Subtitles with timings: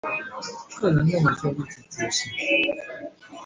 [0.79, 2.33] 個人認為就立即執行